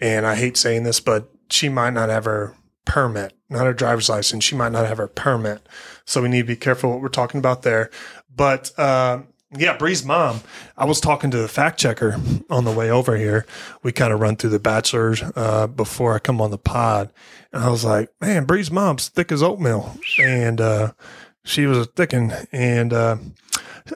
[0.00, 4.08] and I hate saying this, but she might not have her permit, not her driver's
[4.08, 4.44] license.
[4.44, 5.66] She might not have her permit.
[6.04, 7.90] So we need to be careful what we're talking about there.
[8.36, 9.22] But uh,
[9.56, 10.40] yeah, Bri's mom,
[10.76, 12.16] I was talking to the fact checker
[12.50, 13.46] on the way over here.
[13.82, 17.12] We kind of run through the bachelors uh, before I come on the pod.
[17.52, 19.96] And I was like, man, Bri's mom's thick as oatmeal.
[20.18, 20.92] And uh,
[21.44, 22.32] she was a thickin'.
[22.52, 23.16] And uh,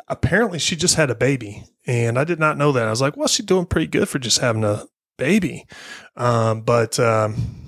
[0.07, 1.65] apparently she just had a baby.
[1.87, 2.87] And I did not know that.
[2.87, 4.85] I was like, well, she's doing pretty good for just having a
[5.17, 5.67] baby.
[6.17, 7.68] Um, but um,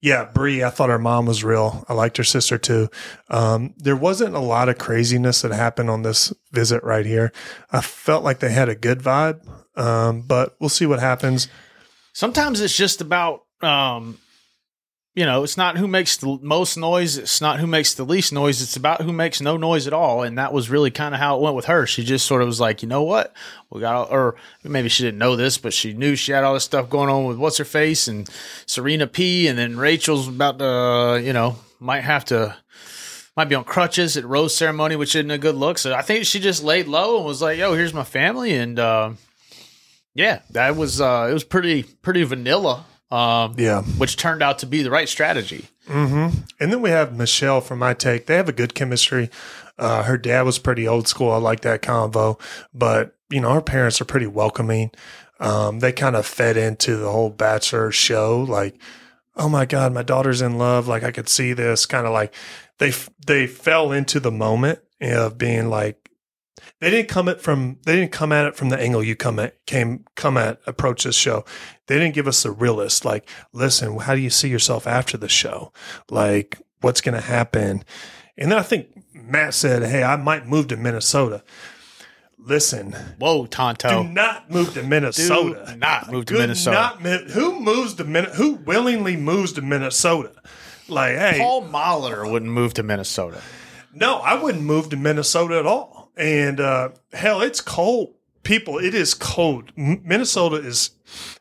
[0.00, 1.84] yeah, Bri, I thought her mom was real.
[1.88, 2.88] I liked her sister too.
[3.28, 7.32] Um, there wasn't a lot of craziness that happened on this visit right here.
[7.72, 11.48] I felt like they had a good vibe, um, but we'll see what happens.
[12.12, 14.18] Sometimes it's just about, um,
[15.18, 17.18] you know, it's not who makes the most noise.
[17.18, 18.62] It's not who makes the least noise.
[18.62, 20.22] It's about who makes no noise at all.
[20.22, 21.88] And that was really kind of how it went with her.
[21.88, 23.34] She just sort of was like, you know what?
[23.68, 26.62] We got, or maybe she didn't know this, but she knew she had all this
[26.62, 28.30] stuff going on with what's her face and
[28.64, 29.48] Serena P.
[29.48, 32.56] And then Rachel's about to, you know, might have to,
[33.36, 35.78] might be on crutches at rose ceremony, which isn't a good look.
[35.78, 38.54] So I think she just laid low and was like, yo, here's my family.
[38.54, 39.14] And, uh,
[40.14, 42.84] yeah, that was, uh, it was pretty, pretty vanilla.
[43.10, 43.82] Um, Yeah.
[43.82, 45.66] which turned out to be the right strategy.
[45.88, 46.40] Mm-hmm.
[46.60, 48.26] And then we have Michelle from my take.
[48.26, 49.30] They have a good chemistry.
[49.78, 51.30] Uh, her dad was pretty old school.
[51.30, 52.38] I like that convo,
[52.74, 54.90] but you know, her parents are pretty welcoming.
[55.40, 58.40] Um, they kind of fed into the whole bachelor show.
[58.40, 58.78] Like,
[59.36, 60.88] oh my God, my daughter's in love.
[60.88, 62.34] Like I could see this kind of like
[62.78, 62.92] they,
[63.26, 66.07] they fell into the moment of being like,
[66.80, 69.38] they didn't come at from they didn't come at it from the angle you come
[69.38, 71.44] at came come at approach this show.
[71.86, 75.28] They didn't give us the realist like, listen, how do you see yourself after the
[75.28, 75.72] show?
[76.10, 77.84] Like, what's going to happen?
[78.36, 81.42] And then I think Matt said, "Hey, I might move to Minnesota."
[82.40, 85.64] Listen, Whoa, Tonto, do not move to Minnesota.
[85.72, 86.96] Do not move to Good Minnesota.
[87.02, 90.32] not who moves to Min- Who willingly moves to Minnesota?
[90.88, 93.42] Like, hey, Paul Molitor wouldn't move to Minnesota.
[93.92, 95.97] No, I wouldn't move to Minnesota at all.
[96.18, 98.14] And uh, hell, it's cold.
[98.42, 99.72] People, it is cold.
[99.78, 100.90] M- Minnesota is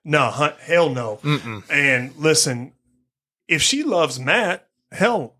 [0.05, 1.19] no, huh, hell no.
[1.69, 2.73] And listen,
[3.47, 5.35] if she loves Matt, hell,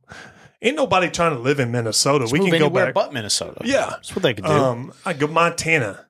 [0.62, 2.28] ain't nobody trying to live in Minnesota.
[2.32, 2.94] we move can go back.
[2.94, 3.62] but Minnesota.
[3.66, 4.52] yeah, That's what they could do.
[4.52, 6.06] um, I go Montana.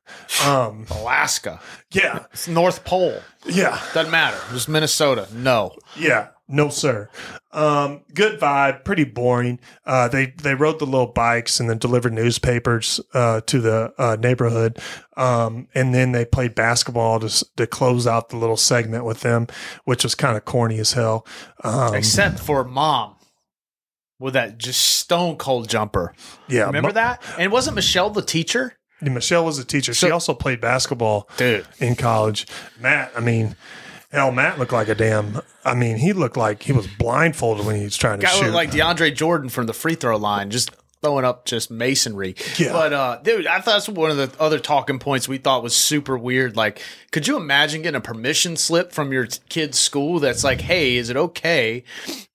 [0.45, 1.59] Um, Alaska.
[1.91, 3.19] yeah, It's North Pole.
[3.45, 3.81] yeah.
[3.93, 4.37] Doesn't matter.
[4.53, 5.27] Just Minnesota.
[5.33, 5.75] No.
[5.97, 7.09] Yeah, no sir.
[7.51, 9.59] Um, good vibe, pretty boring.
[9.85, 14.15] Uh, they they rode the little bikes and then delivered newspapers uh, to the uh,
[14.19, 14.79] neighborhood,
[15.17, 19.47] um, and then they played basketball to to close out the little segment with them,
[19.85, 21.25] which was kind of corny as hell.
[21.63, 23.15] Um, Except for mom.
[24.19, 26.13] with that just stone cold jumper.
[26.47, 27.21] Yeah, Remember Mo- that?
[27.37, 28.73] And wasn't Michelle the teacher?
[29.01, 29.93] Michelle was a teacher.
[29.93, 31.67] she also played basketball Dude.
[31.77, 32.47] in college.
[32.79, 33.55] Matt, I mean,
[34.11, 35.41] hell, Matt looked like a damn.
[35.65, 38.41] I mean, he looked like he was blindfolded when he was trying to Guy shoot.
[38.43, 40.71] looked like DeAndre Jordan from the free throw line, just
[41.03, 42.35] throwing up just masonry.
[42.57, 42.71] Yeah.
[42.73, 45.75] But uh, dude, I thought that's one of the other talking points we thought was
[45.75, 46.55] super weird.
[46.55, 50.61] Like, could you imagine getting a permission slip from your t- kid's school that's like,
[50.61, 51.83] "Hey, is it okay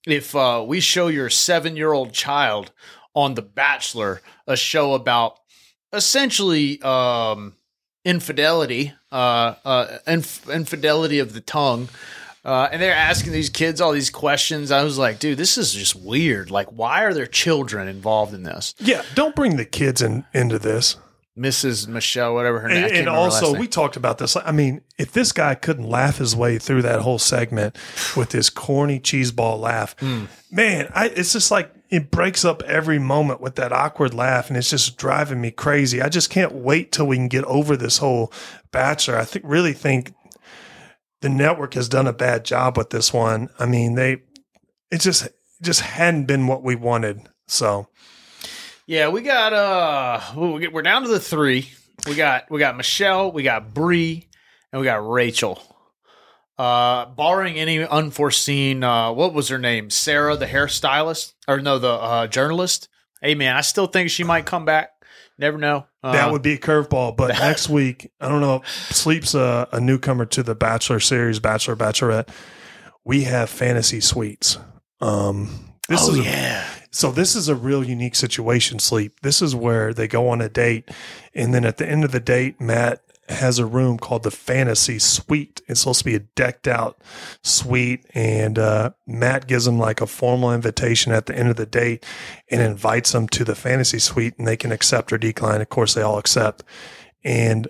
[0.06, 2.70] if uh, we show your seven year old child
[3.14, 5.38] on The Bachelor a show about
[5.92, 7.54] essentially um,
[8.04, 11.88] infidelity, uh, uh, inf- infidelity of the tongue?"
[12.44, 14.72] Uh, and they're asking these kids all these questions.
[14.72, 16.50] I was like, dude, this is just weird.
[16.50, 18.74] Like, why are there children involved in this?
[18.80, 20.96] yeah, don't bring the kids in into this.
[21.38, 21.88] Mrs.
[21.88, 22.76] Michelle, whatever her name.
[22.76, 24.36] And, and remember her last also, we talked about this.
[24.36, 27.76] I mean, if this guy couldn't laugh his way through that whole segment
[28.16, 30.24] with his corny cheeseball laugh, Hmm.
[30.50, 34.56] man, I, it's just like it breaks up every moment with that awkward laugh, and
[34.58, 36.02] it's just driving me crazy.
[36.02, 38.32] I just can't wait till we can get over this whole
[38.70, 39.18] Bachelor.
[39.18, 40.14] I think really think
[41.22, 43.48] the network has done a bad job with this one.
[43.58, 44.22] I mean, they
[44.90, 45.28] it just
[45.62, 47.28] just hadn't been what we wanted.
[47.46, 47.88] So
[48.92, 51.70] yeah, we got uh, we get- we're down to the three.
[52.06, 54.28] We got we got Michelle, we got Bri,
[54.70, 55.62] and we got Rachel.
[56.58, 59.88] Uh, barring any unforeseen, uh, what was her name?
[59.88, 62.90] Sarah, the hairstylist, or no, the uh, journalist.
[63.22, 64.90] Hey man, I still think she might come back.
[65.38, 65.86] Never know.
[66.02, 67.16] Uh, That would be a curveball.
[67.16, 68.60] But next week, I don't know.
[68.90, 72.28] Sleep's a, a newcomer to the Bachelor series, Bachelor Bachelorette.
[73.06, 74.58] We have fantasy suites.
[75.00, 76.68] Um, this oh is a, yeah.
[76.92, 77.10] So.
[77.10, 78.78] This is a real unique situation.
[78.78, 79.20] Sleep.
[79.22, 80.90] This is where they go on a date,
[81.34, 84.98] and then at the end of the date, Matt has a room called the fantasy
[84.98, 85.62] suite.
[85.68, 86.98] It's supposed to be a decked out
[87.42, 91.66] suite, and uh, Matt gives them like a formal invitation at the end of the
[91.66, 92.04] date
[92.50, 95.60] and invites them to the fantasy suite, and they can accept or decline.
[95.60, 96.62] Of course, they all accept,
[97.24, 97.68] and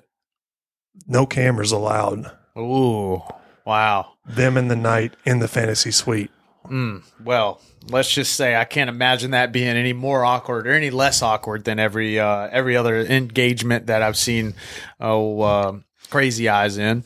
[1.07, 2.31] no cameras allowed.
[2.57, 3.23] Ooh,
[3.65, 4.13] wow.
[4.27, 6.31] Them in the night in the fantasy suite.
[6.69, 10.91] Mm, well, let's just say I can't imagine that being any more awkward or any
[10.91, 14.55] less awkward than every uh, every other engagement that I've seen.
[15.01, 15.79] Oh, uh,
[16.11, 17.05] Crazy Eyes in.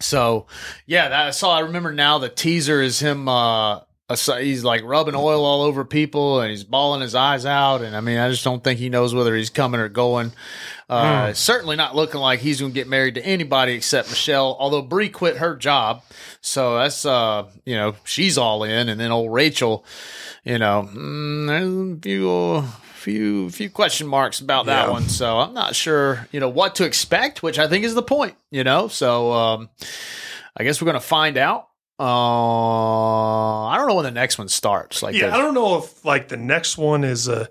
[0.00, 0.46] So,
[0.84, 1.56] yeah, that I saw.
[1.56, 2.18] I remember now.
[2.18, 3.28] The teaser is him.
[3.28, 7.82] Uh, he's like rubbing oil all over people, and he's bawling his eyes out.
[7.82, 10.32] And I mean, I just don't think he knows whether he's coming or going.
[10.90, 14.56] Uh, Certainly not looking like he's going to get married to anybody except Michelle.
[14.60, 16.02] Although Bri quit her job,
[16.42, 19.84] so that's uh, you know, she's all in, and then old Rachel,
[20.44, 22.68] you know, mm, there's a few.
[23.02, 24.92] Few few question marks about that Yeah.
[24.92, 28.02] one, so I'm not sure, you know, what to expect, which I think is the
[28.02, 28.86] point, you know.
[28.86, 29.70] So um,
[30.56, 31.66] I guess we're gonna find out.
[32.02, 35.02] Uh, I don't know when the next one starts.
[35.02, 37.48] Like, Yeah, I don't know if like the next one is a.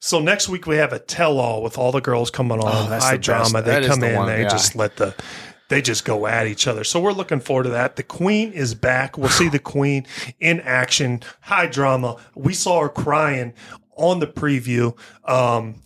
[0.00, 3.12] So next week we have a tell-all with all the girls coming on Oh, high
[3.12, 3.62] the drama.
[3.62, 4.48] They is come the in, one, they yeah.
[4.48, 5.14] just let the,
[5.70, 6.84] they just go at each other.
[6.84, 7.96] So we're looking forward to that.
[7.96, 9.16] The Queen is back.
[9.16, 10.06] We'll see the Queen
[10.40, 11.22] in action.
[11.40, 12.18] High drama.
[12.34, 13.54] We saw her crying
[13.96, 14.94] on the preview.
[15.24, 15.76] Um,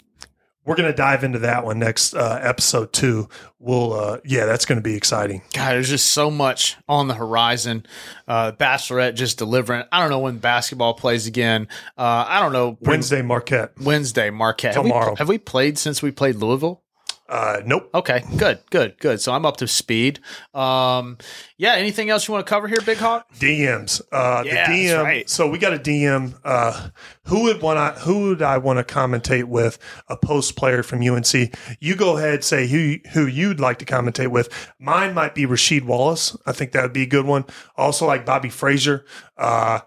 [0.69, 3.29] we're gonna dive into that one next uh, episode two.
[3.59, 5.43] We'll, uh, yeah, that's gonna be exciting.
[5.55, 7.87] God, there's just so much on the horizon.
[8.29, 9.85] Uh, Bachelorette just delivering.
[9.91, 11.67] I don't know when basketball plays again.
[11.97, 12.77] Uh, I don't know.
[12.83, 13.73] Wednesday, Marquette.
[13.81, 14.75] Wednesday, Marquette.
[14.75, 15.17] Have we- Tomorrow.
[15.17, 16.83] have we played since we played Louisville?
[17.29, 17.91] Uh, nope.
[17.95, 19.21] Okay, good, good, good.
[19.21, 20.21] So I'm up to speed.
[20.55, 21.19] Um,
[21.59, 21.75] yeah.
[21.75, 23.31] Anything else you want to cover here, Big Hawk?
[23.35, 24.01] DMs.
[24.11, 25.03] Uh, Yeah, the that's DM.
[25.05, 25.29] right.
[25.29, 26.39] So we got a DM.
[26.43, 26.89] Uh,
[27.25, 27.99] who would want?
[27.99, 29.79] Who would I want to commentate with?
[30.09, 31.55] A post player from UNC.
[31.81, 32.45] You go ahead.
[32.45, 34.49] Say who who you'd like to commentate with.
[34.79, 36.35] Mine might be Rasheed Wallace.
[36.47, 37.45] I think that would be a good one.
[37.77, 39.05] Also like Bobby Frazier.
[39.37, 39.81] Uh,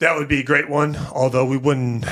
[0.00, 0.96] that would be a great one.
[1.12, 2.04] Although we wouldn't.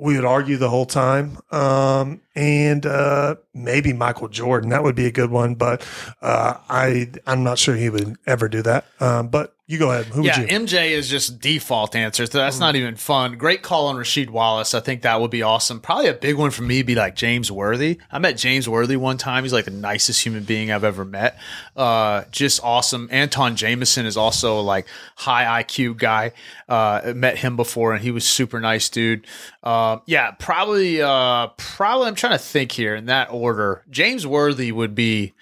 [0.00, 4.70] We would argue the whole time, um, and uh, maybe Michael Jordan.
[4.70, 5.86] That would be a good one, but
[6.22, 8.86] uh, I I'm not sure he would ever do that.
[8.98, 10.06] Um, but you go ahead.
[10.06, 10.58] Who Yeah, would you?
[10.58, 12.26] MJ is just default answer.
[12.26, 13.38] So that's not even fun.
[13.38, 14.74] Great call on Rasheed Wallace.
[14.74, 15.78] I think that would be awesome.
[15.78, 18.00] Probably a big one for me would be like James Worthy.
[18.10, 19.44] I met James Worthy one time.
[19.44, 21.38] He's like the nicest human being I've ever met.
[21.76, 23.08] Uh, just awesome.
[23.12, 26.32] Antawn Jamison is also like high IQ guy.
[26.68, 29.24] Uh, met him before and he was super nice dude.
[29.62, 33.84] Um, yeah, probably, uh, probably I'm trying to think here in that order.
[33.88, 35.34] James Worthy would be,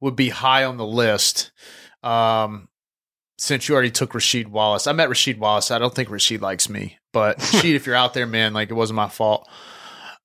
[0.00, 1.52] would be high on the list.
[2.02, 2.68] Um,
[3.38, 5.70] since you already took Rasheed Wallace, I met Rasheed Wallace.
[5.70, 8.74] I don't think Rasheed likes me, but Rasheed, if you're out there, man, like it
[8.74, 9.48] wasn't my fault.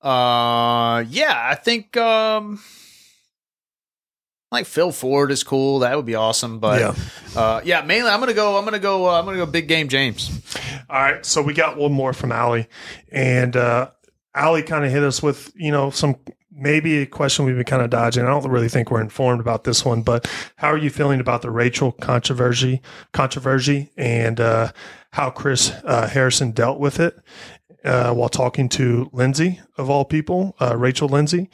[0.00, 2.60] Uh, yeah, I think, um,
[4.50, 5.80] like Phil Ford is cool.
[5.80, 6.58] That would be awesome.
[6.58, 6.94] But Yeah.
[7.34, 8.58] yeah, uh, yeah mainly I'm gonna go.
[8.58, 9.08] I'm gonna go.
[9.08, 10.30] Uh, I'm gonna go big game James.
[10.90, 12.68] All right, so we got one more from Allie,
[13.10, 13.90] and uh,
[14.34, 16.16] Allie kind of hit us with you know some
[16.54, 18.24] maybe a question we've been kind of dodging.
[18.24, 21.42] I don't really think we're informed about this one, but how are you feeling about
[21.42, 22.82] the Rachel controversy
[23.12, 24.72] controversy and uh,
[25.12, 27.18] how Chris uh, Harrison dealt with it
[27.84, 31.50] uh, while talking to Lindsay of all people, uh, Rachel Lindsay?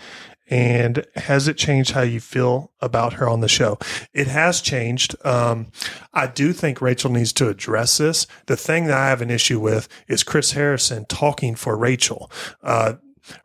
[0.51, 3.79] And has it changed how you feel about her on the show?
[4.15, 5.15] It has changed.
[5.25, 5.71] Um,
[6.15, 8.27] I do think Rachel needs to address this.
[8.47, 12.31] The thing that I have an issue with is Chris Harrison talking for Rachel.
[12.63, 12.95] Uh,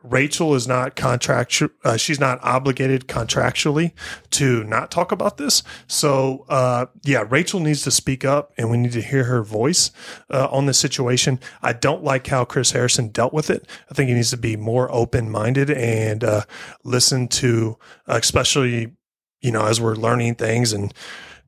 [0.04, 1.70] Rachel is not contractual.
[1.84, 3.94] Uh, she's not obligated contractually
[4.32, 5.64] to not talk about this.
[5.88, 9.92] So, uh, yeah, Rachel needs to speak up, and we need to hear her voice
[10.30, 11.40] uh, on the situation.
[11.62, 13.68] I don't like how Chris Harrison dealt with it.
[13.90, 16.44] I think he needs to be more open minded and uh,
[16.84, 17.78] listen to,
[18.08, 18.94] uh, especially
[19.42, 20.94] you know, as we're learning things and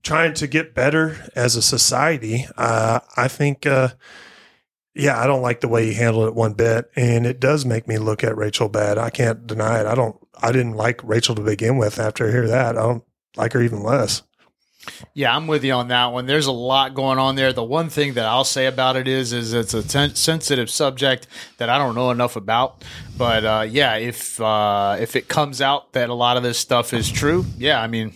[0.04, 2.46] trying to get better as a society.
[2.58, 3.66] Uh, I think.
[4.96, 7.86] Yeah, I don't like the way he handled it one bit, and it does make
[7.86, 8.98] me look at Rachel bad.
[8.98, 9.86] I can't deny it.
[9.86, 10.16] I don't.
[10.42, 12.00] I didn't like Rachel to begin with.
[12.00, 13.04] After I hear that, I don't
[13.36, 14.24] like her even less.
[15.14, 16.28] Yeah, I'm with you on that one.
[16.28, 17.52] There's a lot going on there.
[17.52, 21.28] The one thing that I'll say about it is, is it's a ten- sensitive subject
[21.58, 22.84] that I don't know enough about.
[23.18, 26.94] But uh, yeah, if uh, if it comes out that a lot of this stuff
[26.94, 28.16] is true, yeah, I mean,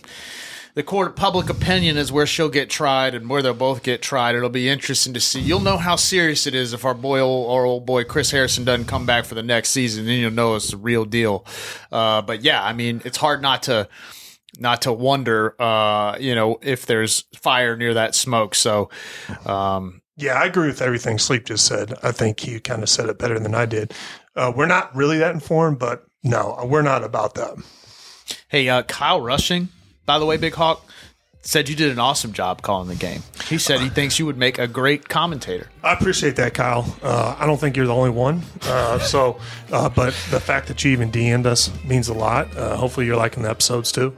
[0.74, 4.02] the court of public opinion is where she'll get tried and where they'll both get
[4.02, 4.34] tried.
[4.34, 5.40] It'll be interesting to see.
[5.40, 8.64] You'll know how serious it is if our boy, old, our old boy Chris Harrison
[8.64, 10.06] doesn't come back for the next season.
[10.06, 11.44] Then you'll know it's the real deal.
[11.90, 13.88] Uh, but yeah, I mean, it's hard not to
[14.58, 18.54] not to wonder, uh, you know, if there's fire near that smoke.
[18.54, 18.90] So,
[19.46, 21.94] um, Yeah, I agree with everything Sleep just said.
[22.02, 23.94] I think he kind of said it better than I did.
[24.36, 27.56] Uh, we're not really that informed, but no, we're not about that.
[28.48, 29.68] hey, uh, Kyle Rushing,
[30.10, 30.84] by the way, Big Hawk
[31.42, 33.22] said you did an awesome job calling the game.
[33.48, 35.68] He said he thinks you would make a great commentator.
[35.84, 36.96] I appreciate that, Kyle.
[37.00, 38.42] Uh, I don't think you're the only one.
[38.62, 39.38] Uh, so,
[39.70, 42.56] uh, but the fact that you even DM'd us means a lot.
[42.56, 44.12] Uh, hopefully, you're liking the episodes too.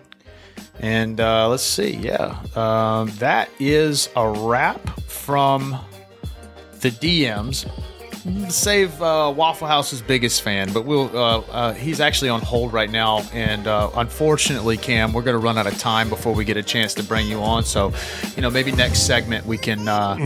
[0.80, 5.78] And uh, let's see, yeah, um, that is a wrap from
[6.80, 7.70] the DMs.
[8.48, 11.16] Save uh, Waffle House's biggest fan, but we'll.
[11.16, 15.44] Uh, uh, he's actually on hold right now, and uh, unfortunately, Cam, we're going to
[15.44, 17.64] run out of time before we get a chance to bring you on.
[17.64, 17.92] So,
[18.36, 20.16] you know, maybe next segment we can uh,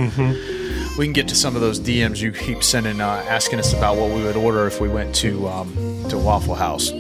[0.99, 3.97] we can get to some of those DMs you keep sending, uh, asking us about
[3.97, 5.75] what we would order if we went to um,
[6.11, 6.93] to Waffle House.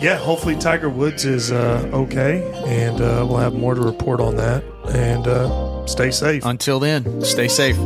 [0.00, 4.36] Yeah, hopefully Tiger Woods is uh, okay, and uh, we'll have more to report on
[4.36, 4.62] that.
[4.88, 6.44] And uh, stay safe.
[6.44, 7.76] Until then, stay safe.